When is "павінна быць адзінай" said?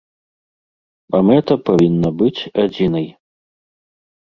1.69-3.07